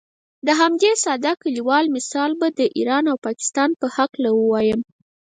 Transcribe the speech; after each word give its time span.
د 0.47 0.49
همدې 0.59 0.91
ساده 1.03 1.33
کلیوال 1.43 1.85
مثال 1.95 2.31
به 2.39 2.47
د 2.59 2.61
ایران 2.77 3.03
او 3.11 3.17
پاکستان 3.27 3.69
په 3.79 3.85
هکله 3.97 4.29
ووایم. 4.33 4.81